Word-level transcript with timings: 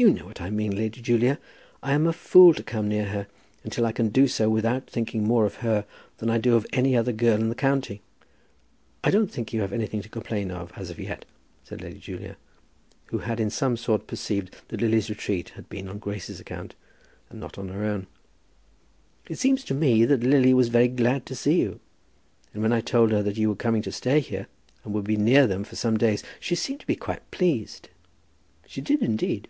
"You 0.00 0.08
know 0.14 0.24
what 0.24 0.40
I 0.40 0.48
mean, 0.48 0.74
Lady 0.74 1.02
Julia. 1.02 1.38
I 1.82 1.92
am 1.92 2.06
a 2.06 2.14
fool 2.14 2.54
to 2.54 2.62
come 2.62 2.88
near 2.88 3.04
her, 3.10 3.26
until 3.64 3.84
I 3.84 3.92
can 3.92 4.08
do 4.08 4.28
so 4.28 4.48
without 4.48 4.88
thinking 4.88 5.24
more 5.24 5.44
of 5.44 5.56
her 5.56 5.84
than 6.16 6.30
I 6.30 6.38
do 6.38 6.56
of 6.56 6.66
any 6.72 6.96
other 6.96 7.12
girl 7.12 7.38
in 7.38 7.50
the 7.50 7.54
county." 7.54 8.00
"I 9.04 9.10
don't 9.10 9.30
think 9.30 9.52
you 9.52 9.60
have 9.60 9.74
anything 9.74 10.00
to 10.00 10.08
complain 10.08 10.50
of 10.50 10.72
as 10.74 10.96
yet," 10.98 11.26
said 11.64 11.82
Lady 11.82 11.98
Julia, 11.98 12.38
who 13.08 13.18
had 13.18 13.38
in 13.40 13.50
some 13.50 13.76
sort 13.76 14.06
perceived 14.06 14.56
that 14.68 14.80
Lily's 14.80 15.10
retreat 15.10 15.50
had 15.50 15.68
been 15.68 15.86
on 15.86 15.98
Grace's 15.98 16.40
account, 16.40 16.74
and 17.28 17.38
not 17.38 17.58
on 17.58 17.68
her 17.68 17.84
own. 17.84 18.06
"It 19.28 19.38
seems 19.38 19.62
to 19.64 19.74
me 19.74 20.06
that 20.06 20.22
Lily 20.24 20.54
was 20.54 20.70
very 20.70 20.88
glad 20.88 21.26
to 21.26 21.34
see 21.36 21.60
you, 21.60 21.78
and 22.54 22.62
when 22.62 22.72
I 22.72 22.80
told 22.80 23.10
her 23.12 23.22
that 23.22 23.36
you 23.36 23.50
were 23.50 23.54
coming 23.54 23.82
to 23.82 23.92
stay 23.92 24.20
here, 24.20 24.46
and 24.82 24.94
would 24.94 25.04
be 25.04 25.18
near 25.18 25.46
them 25.46 25.62
for 25.62 25.76
some 25.76 25.98
days, 25.98 26.22
she 26.40 26.54
seemed 26.54 26.80
to 26.80 26.86
be 26.86 26.96
quite 26.96 27.30
pleased; 27.30 27.90
she 28.66 28.80
did 28.80 29.02
indeed." 29.02 29.46